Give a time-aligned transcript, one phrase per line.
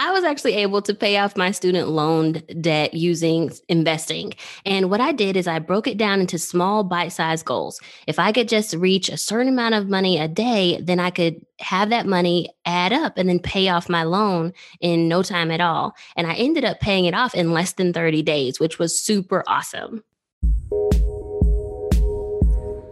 [0.00, 4.32] I was actually able to pay off my student loan debt using investing.
[4.64, 7.80] And what I did is I broke it down into small bite sized goals.
[8.06, 11.44] If I could just reach a certain amount of money a day, then I could
[11.58, 15.60] have that money add up and then pay off my loan in no time at
[15.60, 15.96] all.
[16.14, 19.42] And I ended up paying it off in less than 30 days, which was super
[19.48, 20.04] awesome.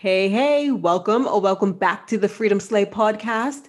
[0.00, 3.64] Hey, hey, welcome or welcome back to the Freedom Slay podcast.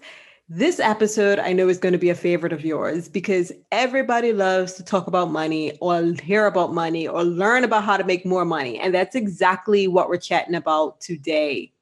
[0.47, 4.73] This episode I know is going to be a favorite of yours because everybody loves
[4.73, 8.45] to talk about money or hear about money or learn about how to make more
[8.45, 8.77] money.
[8.77, 11.73] And that's exactly what we're chatting about today.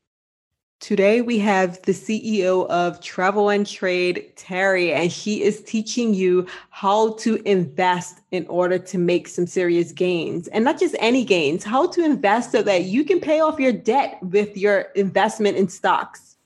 [0.80, 6.45] Today, we have the CEO of Travel and Trade, Teri, and she is teaching you
[6.69, 10.47] how to invest in order to make some serious gains.
[10.50, 13.72] And not just any gains, how to invest so that you can pay off your
[13.72, 16.38] debt with your investment in stocks.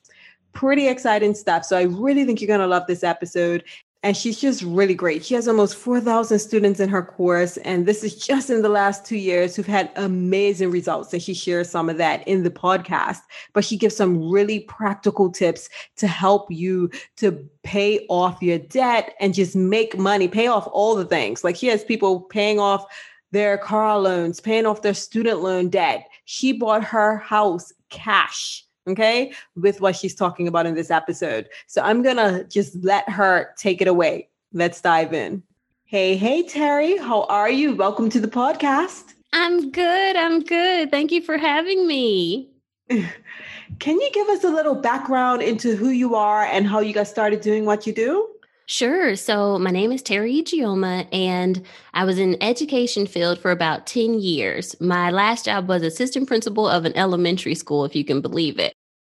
[0.53, 1.66] Pretty exciting stuff.
[1.66, 3.66] So, I really think you're going to love this episode
[4.03, 5.23] and she's just really great.
[5.23, 9.05] She has almost 4,000 students in her course, and this is just in the last
[9.05, 11.13] two years who've had amazing results.
[11.13, 13.22] And she shares some of that in the podcast,
[13.53, 19.13] but she gives some really practical tips to help you to pay off your debt
[19.19, 21.44] and just make money, pay off all the things.
[21.44, 22.85] Like she has people paying off
[23.31, 26.07] their car loans, paying off their student loan debt.
[26.25, 31.49] She bought her house cash okay, with what she's talking about in this episode.
[31.67, 34.27] So I'm going to just let her take it away.
[34.53, 35.43] Let's dive in.
[35.85, 37.75] Hey, hey, Teri, how are you?
[37.75, 39.13] Welcome to the podcast.
[39.33, 40.15] I'm good.
[40.15, 40.91] I'm good.
[40.91, 42.49] Thank you for having me.
[42.89, 47.07] Can you give us a little background into who you are and how you got
[47.07, 48.27] started doing what you do?
[48.71, 49.17] Sure.
[49.17, 51.61] So my name is Teri Ijeoma, and
[51.93, 54.79] I was in education field for about 10 years.
[54.79, 58.73] My last job was assistant principal of an elementary school, if you can believe it.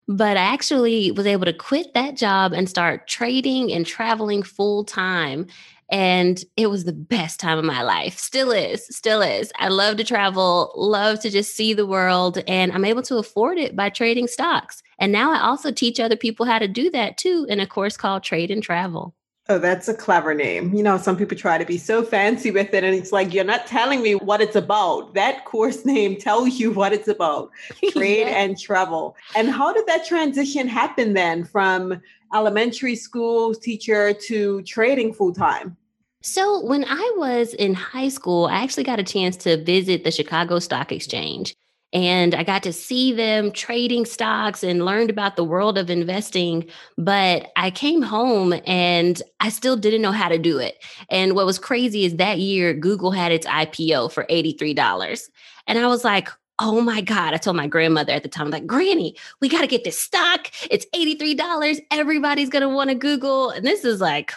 [0.08, 4.84] But I actually was able to quit that job and start trading and traveling full
[4.84, 5.48] time.
[5.90, 8.16] And it was the best time of my life.
[8.16, 9.52] Still is, still is.
[9.58, 13.58] I love to travel, love to just see the world, and I'm able to afford
[13.58, 14.82] it by trading stocks.
[14.98, 17.98] And now I also teach other people how to do that too in a course
[17.98, 19.14] called Trade and Travel.
[19.48, 20.72] Oh, that's a clever name.
[20.72, 23.42] You know, some people try to be so fancy with it, and it's like, you're
[23.42, 25.14] not telling me what it's about.
[25.14, 27.50] That course name tells you what it's about
[27.90, 28.42] trade yeah.
[28.42, 29.16] and travel.
[29.34, 32.00] And how did that transition happen then from
[32.32, 35.76] elementary school teacher to trading full time?
[36.24, 40.12] So, when I was in high school, I actually got a chance to visit the
[40.12, 41.56] Chicago Stock Exchange
[41.92, 46.66] and I got to see them trading stocks and learned about the world of investing.
[46.96, 50.82] But I came home and I still didn't know how to do it.
[51.10, 55.28] And what was crazy is that year, Google had its IPO for $83.
[55.66, 57.34] And I was like, oh my God.
[57.34, 59.98] I told my grandmother at the time, I'm like, Granny, we got to get this
[60.00, 60.48] stock.
[60.70, 61.80] It's $83.
[61.90, 63.50] Everybody's going to want to Google.
[63.50, 64.32] And this is like,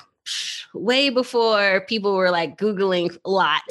[0.74, 3.62] way before people were like Googling a lot.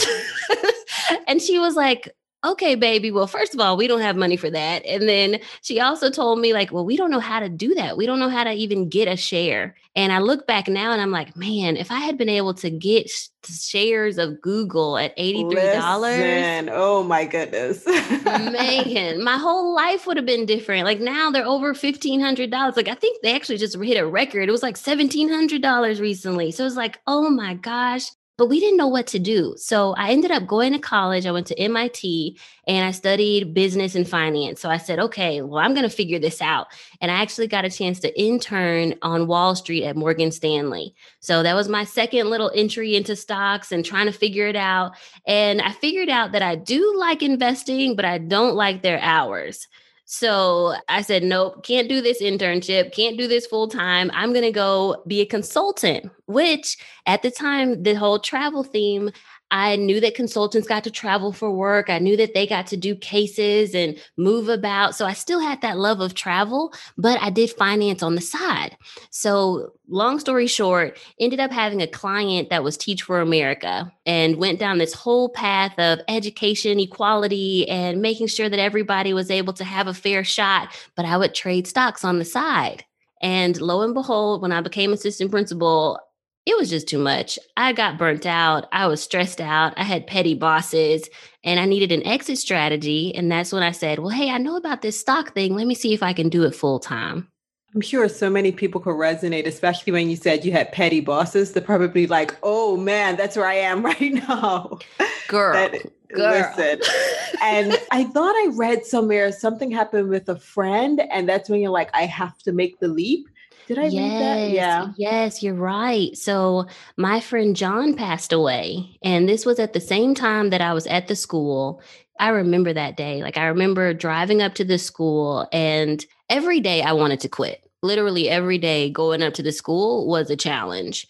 [1.27, 4.51] and she was like, okay, baby, well, first of all, we don't have money for
[4.51, 4.85] that.
[4.87, 7.97] And then she also told me, like, well, we don't know how to do that.
[7.97, 9.75] We don't know how to even get a share.
[9.97, 12.71] And I look back now and I'm like, man, if I had been able to
[12.71, 13.11] get
[13.47, 16.01] shares of Google at $83.
[16.01, 17.87] Listen, oh my goodness.
[18.25, 20.85] man, my whole life would have been different.
[20.85, 22.77] Like now they're over $1,500.
[22.77, 24.49] Like I think they actually just hit a record.
[24.49, 26.51] It was like $1,700 recently.
[26.51, 28.07] So it's like, oh my gosh,
[28.37, 29.55] but we didn't know what to do.
[29.57, 31.25] So I ended up going to college.
[31.25, 34.61] I went to MIT and I studied business and finance.
[34.61, 36.67] So I said, okay, well, I'm going to figure this out.
[37.01, 40.95] And I actually got a chance to intern on Wall Street at Morgan Stanley.
[41.21, 44.97] So that was my second little entry into stocks and trying to figure it out.
[45.27, 49.69] And I figured out that I do like investing, but I don't like their hours.
[50.17, 54.13] So I said, nope, can't do this internship, can't do this full time.
[54.15, 59.11] I'm going to go be a consultant, which at the time, the whole travel theme,
[59.55, 61.89] I knew that consultants got to travel for work.
[61.89, 64.97] I knew that they got to do cases and move about.
[64.97, 68.77] So I still had that love of travel, but I did finance on the side.
[69.11, 74.39] So, long story short, ended up having a client that was Teach for America and
[74.39, 79.53] went down this whole path of education, equality, and making sure that everybody was able
[79.53, 80.75] to have a fair shot.
[80.97, 82.85] But I would trade stocks on the side.
[83.23, 86.01] And lo and behold, when I became assistant principal,
[86.47, 87.39] it was just too much.
[87.57, 88.69] I got burnt out.
[88.71, 89.73] I was stressed out.
[89.77, 91.09] I had petty bosses
[91.43, 93.15] and I needed an exit strategy.
[93.15, 95.57] And that's when I said, Well, hey, I know about this stock thing.
[95.57, 97.29] Let me see if I can do it full time.
[97.75, 101.53] I'm sure so many people could resonate, especially when you said you had petty bosses.
[101.53, 104.79] They're probably like, oh man, that's where I am right now.
[105.27, 105.55] Girl.
[105.55, 105.73] that,
[106.09, 106.53] girl.
[106.57, 106.81] Listen.
[107.43, 111.71] and I thought I read somewhere something happened with a friend, and that's when you're
[111.71, 113.29] like, I have to make the leap.
[113.67, 114.51] Did I yes, read that?
[114.51, 114.93] Yeah.
[114.97, 116.17] Yes, you're right.
[116.17, 116.67] So
[116.97, 120.87] my friend John passed away, and this was at the same time that I was
[120.87, 121.83] at the school.
[122.21, 123.23] I remember that day.
[123.23, 127.65] Like I remember driving up to the school and every day I wanted to quit
[127.85, 131.07] literally every day going up to the school was a challenge.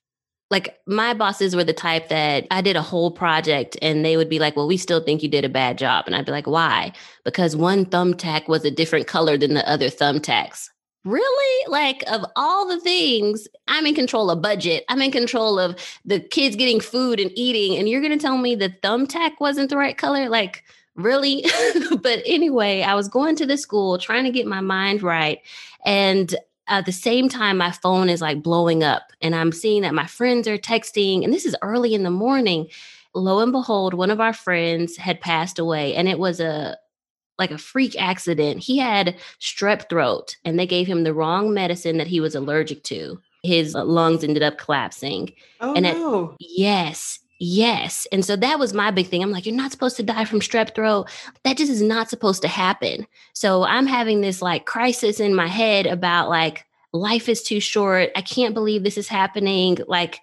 [0.50, 4.28] Like my bosses were the type that I did a whole project and they would
[4.28, 6.04] be like, Well, we still think you did a bad job.
[6.06, 6.92] And I'd be like, Why?
[7.24, 10.68] Because one thumbtack was a different color than the other thumbtacks.
[11.04, 11.70] Really?
[11.70, 14.84] Like, of all the things, I'm in control of budget.
[14.88, 17.78] I'm in control of the kids getting food and eating.
[17.78, 20.30] And you're going to tell me the thumbtack wasn't the right color?
[20.30, 20.64] Like,
[20.94, 21.44] really?
[22.02, 25.40] but anyway, I was going to the school trying to get my mind right.
[25.84, 26.34] And
[26.66, 30.06] at the same time my phone is like blowing up and i'm seeing that my
[30.06, 32.66] friends are texting and this is early in the morning
[33.14, 36.76] lo and behold one of our friends had passed away and it was a
[37.38, 41.98] like a freak accident he had strep throat and they gave him the wrong medicine
[41.98, 46.36] that he was allergic to his uh, lungs ended up collapsing oh, and no.
[46.38, 48.06] Yes Yes.
[48.12, 49.22] And so that was my big thing.
[49.22, 51.10] I'm like, you're not supposed to die from strep throat.
[51.42, 53.06] That just is not supposed to happen.
[53.32, 58.10] So I'm having this like crisis in my head about like, life is too short.
[58.14, 59.78] I can't believe this is happening.
[59.88, 60.20] Like,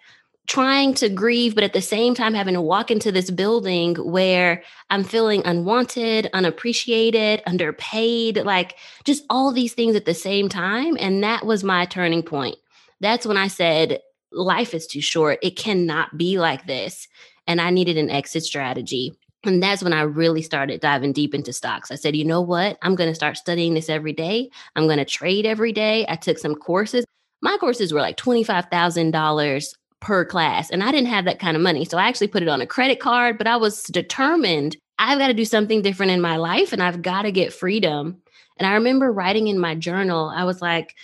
[0.51, 4.61] trying to grieve, but at the same time, having to walk into this building where
[4.89, 8.75] I'm feeling unwanted, unappreciated, underpaid, like
[9.05, 10.97] just all these things at the same time.
[10.99, 12.57] And that was my turning point.
[12.99, 14.01] That's when I said,
[14.33, 15.39] life is too short.
[15.41, 17.07] It cannot be like this.
[17.47, 19.13] And I needed an exit strategy.
[19.45, 21.91] And that's when I really started diving deep into stocks.
[21.91, 22.77] I said, you know what?
[22.81, 24.49] I'm going to start studying this every day.
[24.75, 26.05] I'm going to trade every day.
[26.09, 27.05] I took some courses.
[27.41, 31.85] My courses were like $25,000 per class, and I didn't have that kind of money.
[31.85, 35.27] So I actually put it on a credit card, but I was determined I've got
[35.27, 38.21] to do something different in my life and I've got to get freedom.
[38.57, 40.95] And I remember writing in my journal, I was like,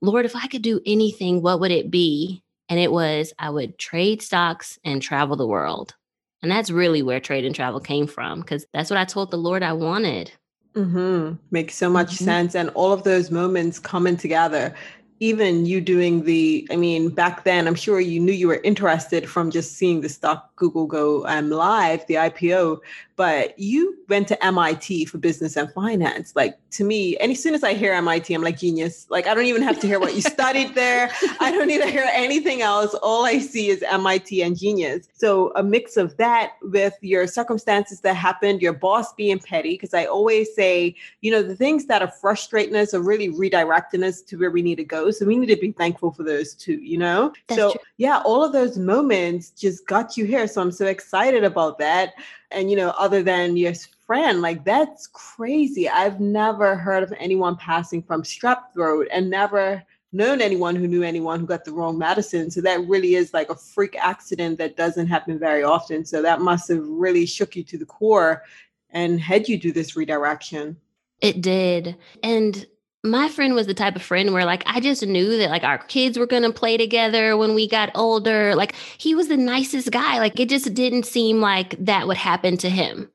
[0.00, 2.44] Lord, if I could do anything, what would it be?
[2.68, 5.96] And it was I would trade stocks and travel the world.
[6.42, 9.36] And that's really where trade and travel came from because that's what I told the
[9.36, 10.30] Lord I wanted.
[10.74, 11.34] Mm-hmm.
[11.50, 12.24] Makes so much mm-hmm.
[12.24, 12.54] sense.
[12.54, 14.72] And all of those moments coming together
[15.20, 19.28] even you doing the i mean back then i'm sure you knew you were interested
[19.28, 22.78] from just seeing the stock google go um, live the ipo
[23.16, 27.54] but you went to mit for business and finance like to me and as soon
[27.54, 30.14] as i hear mit i'm like genius like i don't even have to hear what
[30.14, 31.10] you studied there
[31.40, 35.50] i don't need to hear anything else all i see is mit and genius so
[35.56, 40.04] a mix of that with your circumstances that happened your boss being petty because i
[40.04, 44.36] always say you know the things that are frustrating us are really redirecting us to
[44.36, 46.98] where we need to go so we need to be thankful for those too, you
[46.98, 47.32] know?
[47.48, 47.80] That's so true.
[47.96, 50.46] yeah, all of those moments just got you here.
[50.50, 52.14] So I'm so excited about that.
[52.50, 53.74] And you know, other than your
[54.06, 55.88] friend, like that's crazy.
[55.88, 59.82] I've never heard of anyone passing from strep throat and never
[60.12, 62.50] known anyone who knew anyone who got the wrong medicine.
[62.50, 66.04] So that really is like a freak accident that doesn't happen very often.
[66.04, 68.42] So that must have really shook you to the core
[68.90, 70.76] and had you do this redirection.
[71.20, 71.96] It did.
[72.22, 72.66] And
[73.02, 75.78] my friend was the type of friend where like I just knew that like our
[75.78, 78.54] kids were going to play together when we got older.
[78.54, 80.18] Like he was the nicest guy.
[80.18, 83.10] Like it just didn't seem like that would happen to him.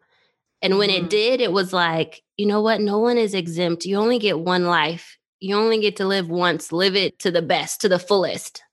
[0.62, 1.06] And when mm-hmm.
[1.06, 2.82] it did, it was like, you know what?
[2.82, 3.86] No one is exempt.
[3.86, 5.18] You only get one life.
[5.40, 6.72] You only get to live once.
[6.72, 8.64] Live it to the best, to the fullest.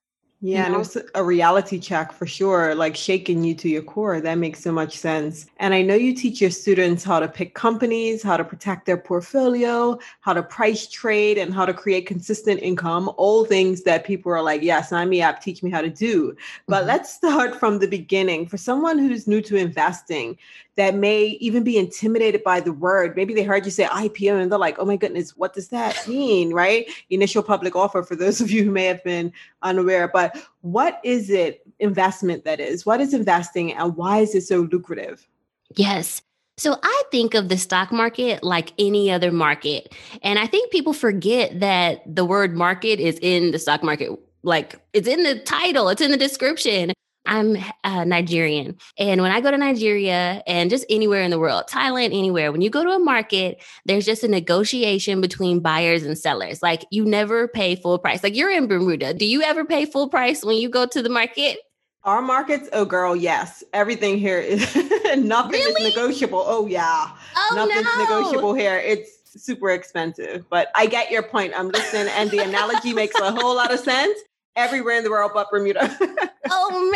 [0.44, 4.20] Yeah, and it was a reality check for sure, like shaking you to your core.
[4.20, 5.46] That makes so much sense.
[5.58, 8.96] And I know you teach your students how to pick companies, how to protect their
[8.96, 13.08] portfolio, how to price trade, and how to create consistent income.
[13.18, 16.36] All things that people are like, yeah, sign me up, teach me how to do.
[16.66, 16.88] But mm-hmm.
[16.88, 18.48] let's start from the beginning.
[18.48, 20.36] For someone who's new to investing,
[20.76, 23.14] that may even be intimidated by the word.
[23.14, 26.06] Maybe they heard you say IPO and they're like, oh my goodness, what does that
[26.08, 26.52] mean?
[26.52, 26.90] Right?
[27.10, 30.08] Initial public offer for those of you who may have been unaware.
[30.08, 32.86] But what is it investment that is?
[32.86, 35.28] What is investing and why is it so lucrative?
[35.76, 36.22] Yes.
[36.58, 39.94] So I think of the stock market like any other market.
[40.22, 44.10] And I think people forget that the word market is in the stock market.
[44.42, 46.92] Like it's in the title, it's in the description.
[47.24, 48.76] I'm uh, Nigerian.
[48.98, 52.60] And when I go to Nigeria and just anywhere in the world, Thailand, anywhere, when
[52.62, 56.62] you go to a market, there's just a negotiation between buyers and sellers.
[56.62, 58.22] Like you never pay full price.
[58.22, 59.14] Like you're in Bermuda.
[59.14, 61.58] Do you ever pay full price when you go to the market?
[62.04, 63.62] Our markets, oh girl, yes.
[63.72, 64.60] Everything here is
[65.16, 65.84] nothing really?
[65.84, 66.42] is negotiable.
[66.44, 67.10] Oh yeah.
[67.36, 68.02] Oh, Nothing's no.
[68.02, 68.78] negotiable here.
[68.78, 69.10] It's
[69.44, 70.44] super expensive.
[70.50, 71.52] But I get your point.
[71.56, 74.18] I'm listening and the analogy makes a whole lot of sense
[74.56, 75.96] everywhere in the world but Bermuda.
[76.50, 76.90] oh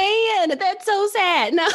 [0.46, 1.54] man, that's so sad.
[1.54, 1.68] No.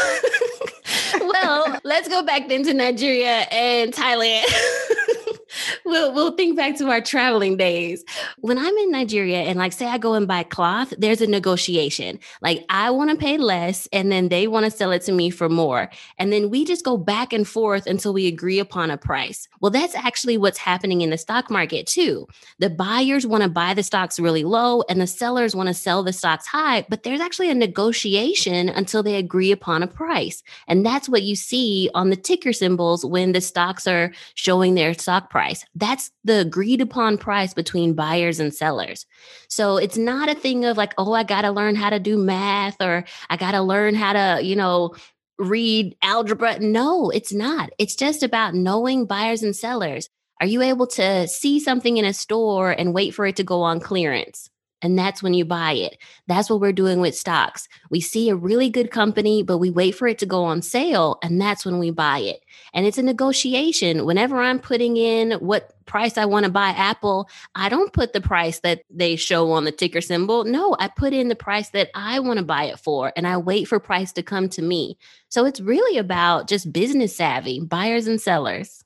[1.22, 4.46] well, let's go back then to Nigeria and Thailand.
[5.86, 8.04] we'll we'll think back to our traveling days.
[8.40, 12.20] When I'm in Nigeria and like say I go and buy cloth, there's a negotiation.
[12.42, 15.30] Like I want to pay less and then they want to sell it to me
[15.30, 15.90] for more.
[16.18, 19.48] And then we just go back and forth until we agree upon a price.
[19.60, 22.28] Well, that's actually what's happening in the stock market too.
[22.60, 26.04] The buyers want to buy the stocks really low and the sellers want to sell
[26.04, 30.44] the stocks high, but there's actually a negotiation until they agree upon a price.
[30.68, 34.94] And that's what you see on the ticker symbols when the stocks are showing their
[34.94, 35.61] stock price.
[35.76, 39.06] That's the agreed upon price between buyers and sellers.
[39.48, 42.18] So it's not a thing of like, oh, I got to learn how to do
[42.18, 44.96] math or I got to learn how to, you know,
[45.38, 46.60] read algebra.
[46.60, 47.72] No, it's not.
[47.78, 50.10] It's just about knowing buyers and sellers.
[50.40, 53.62] Are you able to see something in a store and wait for it to go
[53.62, 54.50] on clearance?
[54.82, 55.98] And that's when you buy it.
[56.28, 57.68] That's what we're doing with stocks.
[57.90, 61.20] We see a really good company, but we wait for it to go on sale,
[61.22, 62.44] and that's when we buy it.
[62.74, 64.06] And it's a negotiation.
[64.06, 68.22] Whenever I'm putting in what price I want to buy Apple, I don't put the
[68.22, 70.44] price that they show on the ticker symbol.
[70.46, 73.38] No, I put in the price that I want to buy it for, and I
[73.38, 74.98] wait for price to come to me.
[75.30, 78.84] So it's really about just business savvy, buyers and sellers.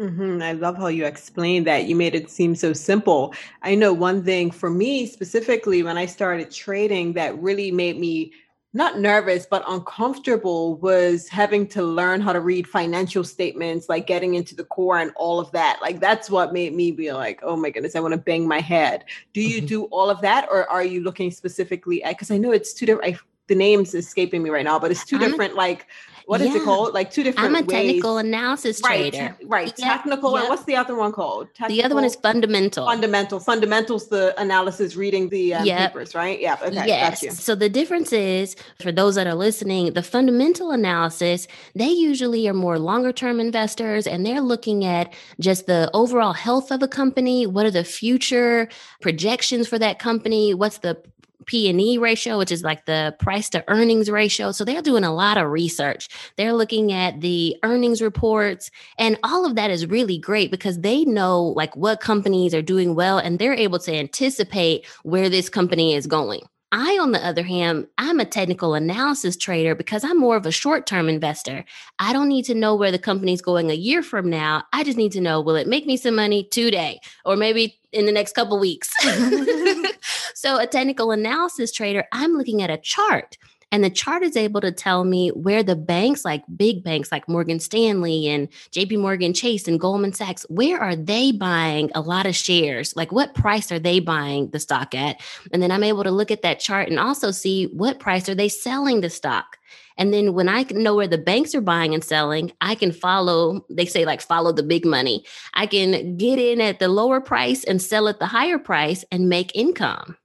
[0.00, 0.42] Mm-hmm.
[0.42, 1.84] I love how you explained that.
[1.84, 3.34] You made it seem so simple.
[3.62, 8.32] I know one thing for me specifically when I started trading that really made me
[8.74, 14.34] not nervous but uncomfortable was having to learn how to read financial statements like getting
[14.34, 17.56] into the core and all of that like that's what made me be like oh
[17.56, 19.66] my goodness i want to bang my head do you mm-hmm.
[19.66, 22.86] do all of that or are you looking specifically at because i know it's two
[22.86, 23.18] different I,
[23.48, 25.86] the name's escaping me right now but it's 2 I'm different like
[26.26, 26.56] what is yeah.
[26.56, 26.94] it called?
[26.94, 27.46] Like two different.
[27.46, 27.68] I'm a ways.
[27.68, 29.36] technical analysis right, trader.
[29.44, 29.88] Right, yeah.
[29.88, 30.36] technical.
[30.36, 31.48] And what's the other one called?
[31.54, 32.86] Technical, the other one is fundamental.
[32.86, 33.40] Fundamental.
[33.40, 34.08] Fundamentals.
[34.08, 35.92] The analysis, reading the um, yep.
[35.92, 36.14] papers.
[36.14, 36.40] Right.
[36.40, 36.56] Yeah.
[36.62, 36.86] Okay.
[36.86, 37.42] Yes.
[37.42, 42.54] So the difference is for those that are listening, the fundamental analysis they usually are
[42.54, 47.46] more longer term investors, and they're looking at just the overall health of a company.
[47.46, 48.68] What are the future
[49.00, 50.54] projections for that company?
[50.54, 51.02] What's the
[51.46, 54.52] P and E ratio, which is like the price to earnings ratio.
[54.52, 56.08] So they're doing a lot of research.
[56.36, 61.04] They're looking at the earnings reports and all of that is really great because they
[61.04, 65.94] know like what companies are doing well and they're able to anticipate where this company
[65.94, 66.42] is going.
[66.74, 70.50] I, on the other hand, I'm a technical analysis trader because I'm more of a
[70.50, 71.66] short term investor.
[71.98, 74.64] I don't need to know where the company's going a year from now.
[74.72, 78.06] I just need to know will it make me some money today or maybe in
[78.06, 78.92] the next couple weeks?
[80.34, 83.36] so, a technical analysis trader, I'm looking at a chart.
[83.72, 87.26] And the chart is able to tell me where the banks, like big banks like
[87.26, 92.26] Morgan Stanley and JP Morgan Chase and Goldman Sachs, where are they buying a lot
[92.26, 92.94] of shares?
[92.94, 95.22] Like what price are they buying the stock at?
[95.52, 98.34] And then I'm able to look at that chart and also see what price are
[98.34, 99.56] they selling the stock.
[99.96, 103.64] And then when I know where the banks are buying and selling, I can follow,
[103.70, 105.24] they say like follow the big money.
[105.54, 109.28] I can get in at the lower price and sell at the higher price and
[109.28, 110.16] make income.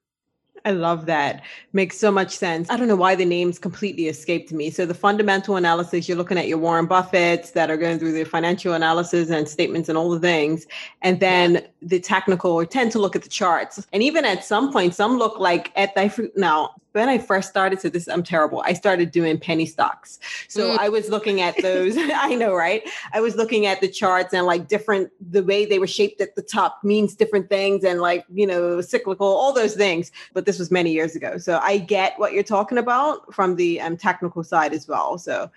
[0.67, 1.43] I love that.
[1.71, 2.69] Makes so much sense.
[2.69, 4.69] I don't know why the names completely escaped me.
[4.69, 8.25] So the fundamental analysis, you're looking at your Warren Buffetts that are going through the
[8.25, 10.67] financial analysis and statements and all the things.
[11.01, 11.61] And then yeah.
[11.81, 13.87] the technical or tend to look at the charts.
[13.93, 17.79] And even at some point, some look like at the now when I first started,
[17.81, 18.61] so this I'm terrible.
[18.65, 20.19] I started doing penny stocks.
[20.47, 20.79] So mm.
[20.79, 21.95] I was looking at those.
[21.97, 22.81] I know, right?
[23.13, 26.35] I was looking at the charts and like different the way they were shaped at
[26.35, 30.11] the top means different things and like, you know, cyclical, all those things.
[30.33, 31.37] But this was many years ago.
[31.37, 35.17] So I get what you're talking about from the um, technical side as well.
[35.17, 35.51] So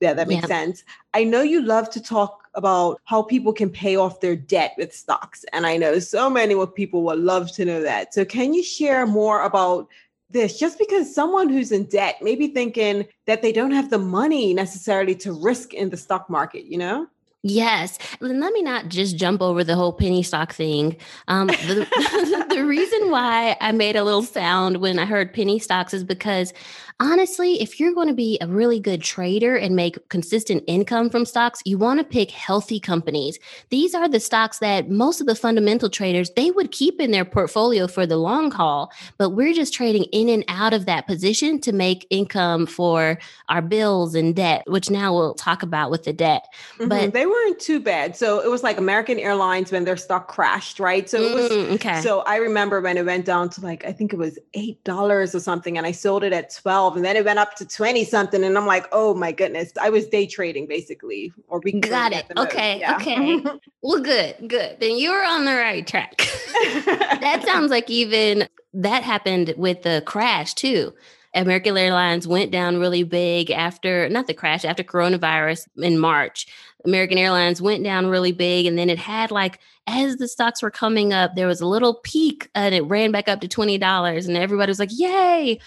[0.00, 0.48] yeah, that makes yeah.
[0.48, 0.84] sense.
[1.14, 4.94] I know you love to talk about how people can pay off their debt with
[4.94, 5.44] stocks.
[5.52, 8.12] And I know so many people would love to know that.
[8.12, 9.88] So can you share more about
[10.30, 13.98] this just because someone who's in debt may be thinking that they don't have the
[13.98, 17.06] money necessarily to risk in the stock market, you know?
[17.48, 17.98] Yes.
[18.20, 20.96] And let me not just jump over the whole penny stock thing.
[21.28, 25.94] Um, the, the reason why I made a little sound when I heard penny stocks
[25.94, 26.52] is because
[27.00, 31.24] honestly, if you're going to be a really good trader and make consistent income from
[31.24, 33.38] stocks, you want to pick healthy companies.
[33.70, 37.24] These are the stocks that most of the fundamental traders they would keep in their
[37.24, 41.60] portfolio for the long haul, but we're just trading in and out of that position
[41.60, 46.12] to make income for our bills and debt, which now we'll talk about with the
[46.12, 46.46] debt.
[46.78, 46.88] Mm-hmm.
[46.88, 48.16] But they weren't too bad.
[48.16, 51.08] So it was like American Airlines when their stock crashed, right?
[51.08, 52.00] So it was mm, okay.
[52.00, 55.34] So I remember when it went down to like I think it was eight dollars
[55.34, 58.04] or something, and I sold it at twelve, and then it went up to twenty
[58.04, 62.12] something, and I'm like, oh my goodness, I was day trading basically, or we got
[62.12, 62.26] it.
[62.36, 62.96] Okay, yeah.
[62.96, 63.42] okay.
[63.82, 64.78] well, good, good.
[64.78, 66.16] Then you're on the right track.
[66.76, 70.92] that sounds like even that happened with the crash too.
[71.34, 76.46] American Airlines went down really big after not the crash after coronavirus in March.
[76.84, 80.70] American Airlines went down really big and then it had like as the stocks were
[80.70, 84.36] coming up there was a little peak and it ran back up to $20 and
[84.36, 85.58] everybody was like yay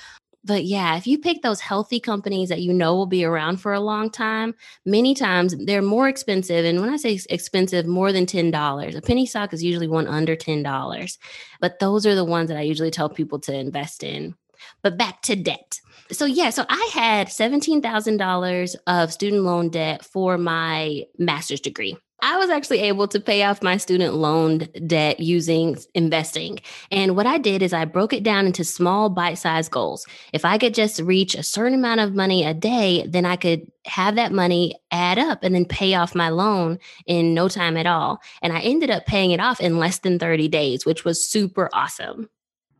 [0.49, 3.71] but yeah, if you pick those healthy companies that you know will be around for
[3.71, 6.65] a long time, many times they're more expensive.
[6.65, 8.95] And when I say expensive, more than $10.
[8.95, 11.17] A penny stock is usually one under $10.
[11.61, 14.33] But those are the ones that I usually tell people to invest in.
[14.81, 15.79] But back to debt.
[16.11, 21.95] So, yeah, so I had $17,000 of student loan debt for my master's degree.
[22.21, 26.59] I was actually able to pay off my student loan debt using investing.
[26.91, 30.05] And what I did is I broke it down into small bite sized goals.
[30.33, 33.71] If I could just reach a certain amount of money a day, then I could
[33.85, 37.87] have that money add up and then pay off my loan in no time at
[37.87, 38.21] all.
[38.41, 41.69] And I ended up paying it off in less than 30 days, which was super
[41.73, 42.29] awesome.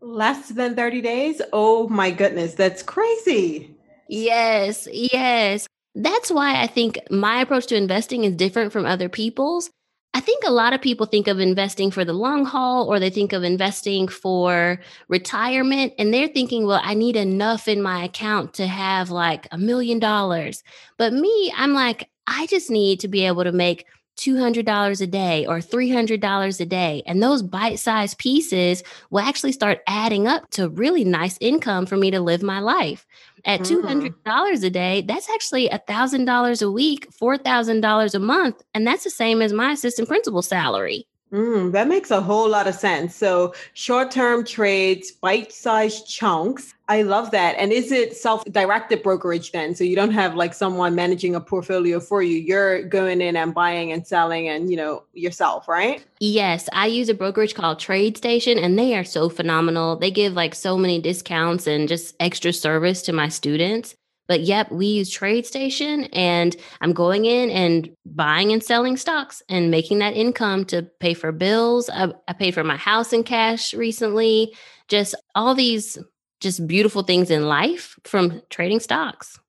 [0.02, 1.42] Less than 30 days?
[1.52, 3.76] Oh my goodness, that's crazy.
[4.08, 5.68] Yes, yes.
[5.96, 9.70] That's why I think my approach to investing is different from other people's.
[10.14, 13.12] I think a lot of people think of investing for the long haul or they
[13.12, 18.56] think of investing for retirement and they're thinking, well, I need enough in my account
[18.56, 20.64] to have like a million dollars.
[20.98, 23.86] But me, I'm like, I just need to be able to make
[24.20, 27.04] $200 a day or $300 a day.
[27.06, 31.98] And those bite sized pieces will actually start adding up to really nice income for
[31.98, 33.06] me to live my life.
[33.46, 34.64] At $200 mm.
[34.64, 38.62] a day, that's actually $1,000 a week, $4,000 a month.
[38.74, 41.08] And that's the same as my assistant principal salary.
[41.32, 43.16] Mm, that makes a whole lot of sense.
[43.16, 46.74] So, short term trades, bite sized chunks.
[46.88, 47.56] I love that.
[47.60, 49.76] And is it self directed brokerage then?
[49.76, 52.38] So, you don't have like someone managing a portfolio for you.
[52.38, 56.04] You're going in and buying and selling and, you know, yourself, right?
[56.20, 56.68] Yes.
[56.74, 59.98] I use a brokerage called TradeStation and they are so phenomenal.
[59.98, 63.96] They give like so many discounts and just extra service to my students.
[64.30, 69.72] But yep, we use TradeStation and I'm going in and buying and selling stocks and
[69.72, 71.90] making that income to pay for bills.
[71.90, 74.56] I, I paid for my house in cash recently.
[74.88, 75.98] Just all these
[76.42, 79.40] just beautiful things in life from trading stocks.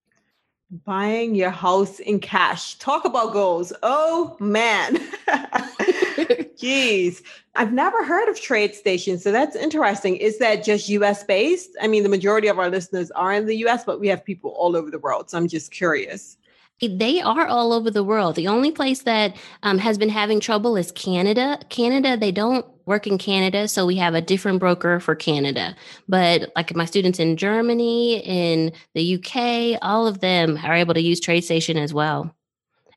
[0.87, 2.77] Buying your house in cash.
[2.77, 3.75] Talk about goals.
[3.83, 4.99] Oh man.
[6.57, 7.23] Jeez.
[7.55, 9.19] I've never heard of trade TradeStation.
[9.19, 10.17] So that's interesting.
[10.17, 11.71] Is that just US based?
[11.81, 14.51] I mean, the majority of our listeners are in the US, but we have people
[14.53, 15.31] all over the world.
[15.31, 16.37] So I'm just curious.
[16.81, 18.37] They are all over the world.
[18.37, 21.59] The only place that um, has been having trouble is Canada.
[21.69, 25.77] Canada, they don't work in Canada, so we have a different broker for Canada.
[26.09, 31.03] But like my students in Germany, in the UK, all of them are able to
[31.03, 32.35] use TradeStation as well.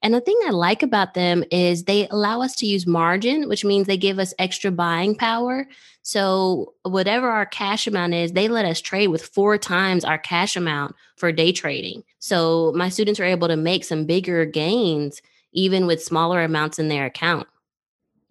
[0.03, 3.63] And the thing I like about them is they allow us to use margin, which
[3.63, 5.65] means they give us extra buying power.
[6.01, 10.57] So, whatever our cash amount is, they let us trade with four times our cash
[10.57, 12.03] amount for day trading.
[12.19, 15.21] So, my students are able to make some bigger gains
[15.53, 17.47] even with smaller amounts in their account.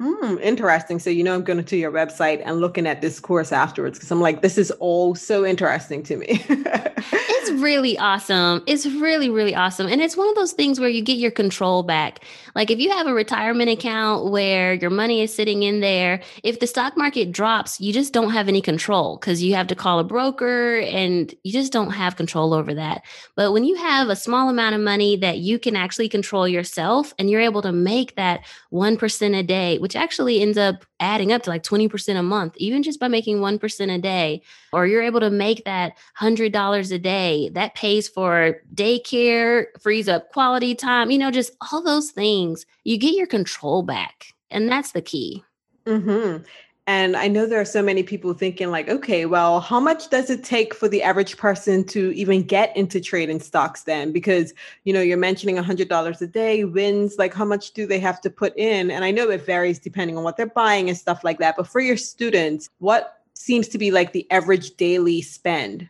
[0.03, 0.99] Hmm, interesting.
[0.99, 4.11] So, you know, I'm going to your website and looking at this course afterwards because
[4.11, 6.45] I'm like, this is all so interesting to me.
[6.49, 8.65] it's really awesome.
[8.67, 9.87] It's really, really awesome.
[9.87, 12.25] And it's one of those things where you get your control back.
[12.55, 16.61] Like if you have a retirement account where your money is sitting in there, if
[16.61, 19.99] the stock market drops, you just don't have any control because you have to call
[19.99, 23.03] a broker and you just don't have control over that.
[23.37, 27.15] But when you have a small amount of money that you can actually control yourself
[27.19, 28.41] and you're able to make that
[28.73, 32.83] 1% a day, which actually ends up adding up to like 20% a month, even
[32.83, 37.51] just by making 1% a day, or you're able to make that $100 a day,
[37.53, 42.13] that pays for daycare, frees up quality time, you know, just all those
[42.43, 42.67] things.
[42.85, 44.27] You get your control back.
[44.51, 45.43] And that's the key.
[45.87, 46.45] Mm-hmm.
[46.89, 50.31] And I know there are so many people thinking, like, okay, well, how much does
[50.31, 54.11] it take for the average person to even get into trading stocks then?
[54.11, 54.53] Because,
[54.83, 58.31] you know, you're mentioning $100 a day wins, like, how much do they have to
[58.31, 58.91] put in?
[58.91, 61.57] And I know it varies depending on what they're buying and stuff like that.
[61.57, 65.89] But for your students, what seems to be like the average daily spend?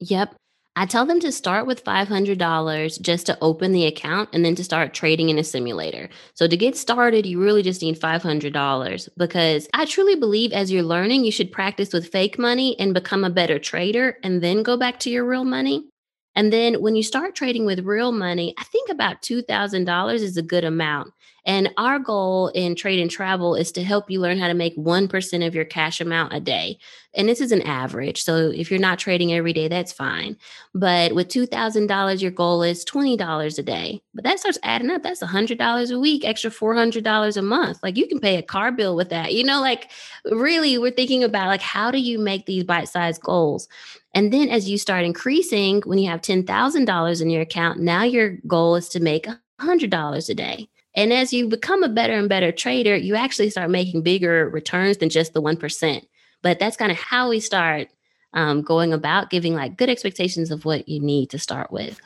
[0.00, 0.34] Yep.
[0.76, 4.64] I tell them to start with $500 just to open the account and then to
[4.64, 6.08] start trading in a simulator.
[6.34, 10.82] So to get started, you really just need $500 because I truly believe as you're
[10.82, 14.76] learning, you should practice with fake money and become a better trader and then go
[14.76, 15.86] back to your real money.
[16.34, 20.42] And then when you start trading with real money, I think about $2,000 is a
[20.42, 21.12] good amount.
[21.46, 24.76] And our goal in trade and travel is to help you learn how to make
[24.76, 26.78] 1% of your cash amount a day.
[27.12, 28.22] And this is an average.
[28.22, 30.36] So if you're not trading every day, that's fine.
[30.74, 34.02] But with $2,000, your goal is $20 a day.
[34.14, 35.02] But that starts adding up.
[35.02, 37.78] That's $100 a week, extra $400 a month.
[37.82, 39.34] Like you can pay a car bill with that.
[39.34, 39.90] You know, like
[40.24, 43.68] really, we're thinking about like, how do you make these bite sized goals?
[44.14, 48.38] And then as you start increasing, when you have $10,000 in your account, now your
[48.46, 49.26] goal is to make
[49.60, 50.68] $100 a day.
[50.94, 54.98] And as you become a better and better trader, you actually start making bigger returns
[54.98, 56.06] than just the 1%.
[56.42, 57.88] But that's kind of how we start
[58.32, 62.00] um, going about giving like good expectations of what you need to start with.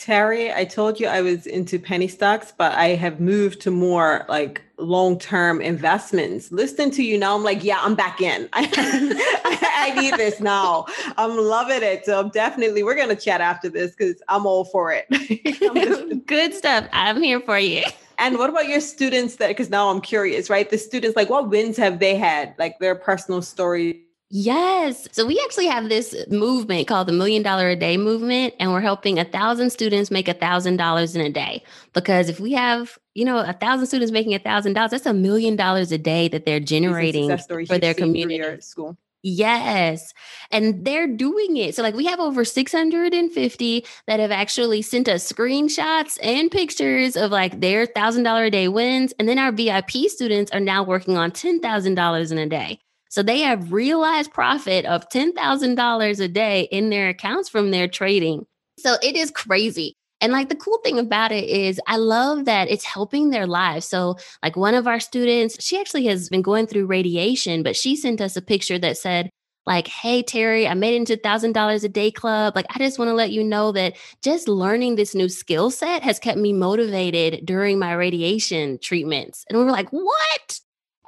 [0.00, 4.24] Teri, I told you I was into penny stocks, but I have moved to more
[4.30, 6.50] like long term investments.
[6.50, 8.48] Listening to you now, I'm like, yeah, I'm back in.
[8.54, 10.86] I, need this now.
[11.18, 12.06] I'm loving it.
[12.06, 15.06] So I'm definitely, we're going to chat after this because I'm all for it.
[16.26, 16.88] Good stuff.
[16.92, 17.82] I'm here for you.
[18.20, 20.68] And what about your students that, because now I'm curious, right?
[20.68, 22.54] The students, like what wins have they had?
[22.58, 24.02] Like their personal story?
[24.28, 25.08] Yes.
[25.10, 28.80] So we actually have this movement called the Million Dollar a Day movement, and we're
[28.80, 31.64] helping a thousand students make a thousand dollars in a day.
[31.94, 35.14] Because if we have, you know, a thousand students making a thousand dollars, that's a
[35.14, 38.40] million dollars a day that they're generating for their community.
[38.40, 38.96] Or school.
[39.22, 40.14] Yes.
[40.50, 41.74] And they're doing it.
[41.74, 47.30] So, like, we have over 650 that have actually sent us screenshots and pictures of
[47.30, 49.12] like their $1,000 a day wins.
[49.18, 52.78] And then our VIP students are now working on $10,000 in a day.
[53.10, 58.46] So, they have realized profit of $10,000 a day in their accounts from their trading.
[58.78, 59.96] So, it is crazy.
[60.20, 63.86] And like the cool thing about it is, I love that it's helping their lives.
[63.86, 67.96] So, like one of our students, she actually has been going through radiation, but she
[67.96, 69.30] sent us a picture that said,
[69.66, 72.56] like, hey, Teri, I made it into $1,000 a day club.
[72.56, 76.02] Like, I just want to let you know that just learning this new skill set
[76.02, 79.44] has kept me motivated during my radiation treatments.
[79.48, 80.60] And we were like, what?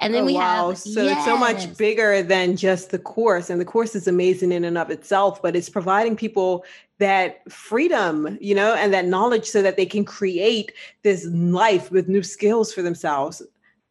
[0.05, 0.69] And then oh, we wow.
[0.69, 1.17] have so yes.
[1.17, 3.49] it's so much bigger than just the course.
[3.49, 6.65] And the course is amazing in and of itself, but it's providing people
[6.99, 12.07] that freedom, you know, and that knowledge so that they can create this life with
[12.07, 13.41] new skills for themselves.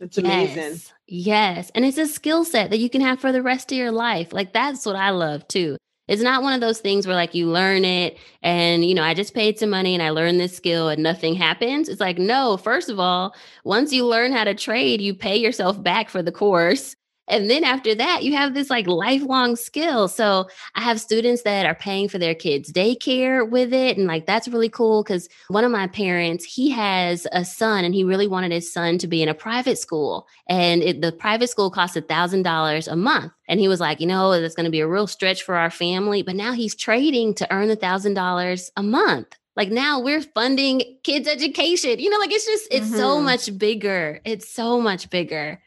[0.01, 0.57] It's amazing.
[0.57, 0.92] Yes.
[1.07, 1.70] yes.
[1.75, 4.33] And it's a skill set that you can have for the rest of your life.
[4.33, 5.77] Like that's what I love too.
[6.12, 9.14] It's not one of those things where like you learn it and you know, I
[9.14, 11.88] just paid some money and I learned this skill and nothing happens.
[11.88, 15.83] It's like, no, first of all, once you learn how to trade, you pay yourself
[15.83, 16.96] back for the course.
[17.33, 20.07] And then after that, you have this like lifelong skill.
[20.07, 23.97] So I have students that are paying for their kids' daycare with it.
[23.97, 27.95] And like that's really cool because one of my parents, he has a son and
[27.95, 30.29] he really wanted his son to be in a private school.
[30.47, 33.33] And it, the private school costs a thousand dollars a month.
[33.49, 35.71] And he was like, you know, that's going to be a real stretch for our
[35.71, 36.23] family.
[36.23, 39.38] But now he's trading to earn the thousand dollars a month.
[39.57, 41.99] Like now we're funding kids' education.
[41.99, 42.97] You know, like it's just, it's mm-hmm.
[42.97, 44.21] so much bigger.
[44.25, 45.61] It's so much bigger.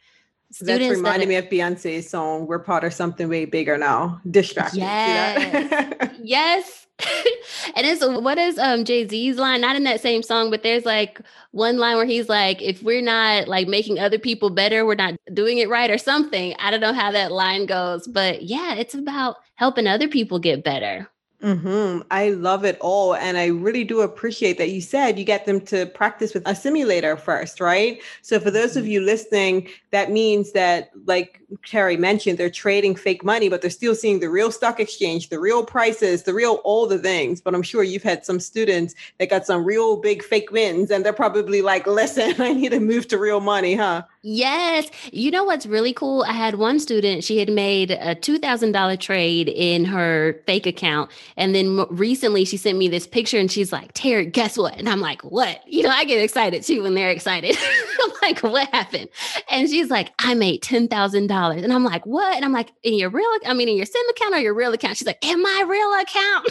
[0.55, 4.21] Students That's reminding that, me of Beyonce's song, We're part of something way bigger now.
[4.31, 4.77] Distracted.
[4.77, 6.15] Yes.
[6.23, 6.87] yes.
[7.75, 9.59] and it's what is um Jay-Z's line?
[9.59, 11.19] Not in that same song, but there's like
[11.51, 15.15] one line where he's like, if we're not like making other people better, we're not
[15.33, 16.55] doing it right or something.
[16.57, 20.63] I don't know how that line goes, but yeah, it's about helping other people get
[20.63, 21.09] better.
[21.45, 22.01] Mm-hmm.
[22.09, 23.13] I love it all.
[23.13, 26.55] And I really do appreciate that you said you get them to practice with a
[26.55, 28.01] simulator first, right?
[28.23, 28.91] So, for those of mm-hmm.
[28.93, 33.93] you listening, that means that, like Teri mentioned, they're trading fake money, but they're still
[33.93, 37.41] seeing the real stock exchange, the real prices, the real all the things.
[37.41, 41.05] But I'm sure you've had some students that got some real big fake wins, and
[41.05, 44.01] they're probably like, listen, I need to move to real money, huh?
[44.27, 44.89] Yes.
[45.11, 46.23] You know what's really cool?
[46.27, 51.11] I had one student, she had made a $2,000 trade in her fake account.
[51.37, 54.79] And then recently she sent me this picture and she's like, Teri, guess what?
[54.79, 55.61] And I'm like, what?
[55.71, 57.55] You know, I get excited too when they're excited.
[58.03, 59.09] I'm like, what happened?
[59.47, 61.63] And she's like, I made $10,000.
[61.63, 62.35] And I'm like, what?
[62.35, 64.73] And I'm like, in your real, I mean, in your sim account or your real
[64.73, 64.97] account?
[64.97, 66.49] She's like, in my real account.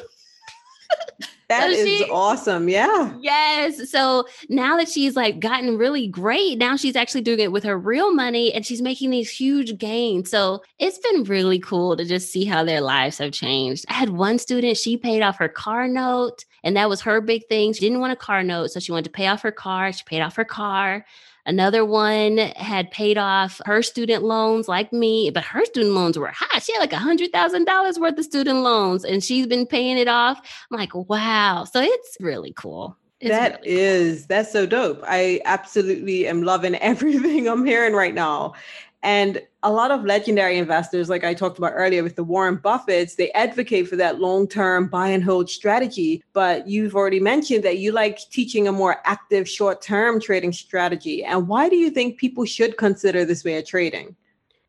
[1.49, 2.69] That so is she, awesome.
[2.69, 3.13] Yeah.
[3.21, 3.91] Yes.
[3.91, 7.79] So now that she's like gotten really great, now she's actually doing it with her
[7.79, 10.31] real money and she's making these huge gains.
[10.31, 13.85] So it's been really cool to just see how their lives have changed.
[13.89, 17.47] I had one student, she paid off her car note, and that was her big
[17.49, 17.73] thing.
[17.73, 18.71] She didn't want a car note.
[18.71, 19.93] So she wanted to pay off her car.
[19.93, 21.05] She paid off her car.
[21.47, 26.33] Another one had paid off her student loans like me, but her student loans were
[26.35, 26.59] high.
[26.59, 29.99] She had like a hundred thousand dollars worth of student loans and she's been paying
[29.99, 30.41] it off.
[30.71, 31.65] I'm like, wow.
[31.65, 32.97] So it's really cool.
[33.21, 35.03] It's that really is that's so dope.
[35.07, 38.55] I absolutely am loving everything I'm hearing right now.
[39.05, 43.17] And a lot of legendary investors, like I talked about earlier with the Warren Buffetts,
[43.17, 46.25] they advocate for that long term buy and hold strategy.
[46.33, 51.23] But you've already mentioned that you like teaching a more active short term trading strategy.
[51.23, 54.17] And why do you think people should consider this way of trading?